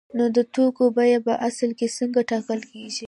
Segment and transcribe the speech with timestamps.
[0.17, 2.99] نو د توکو بیه په اصل کې څنګه ټاکل کیږي؟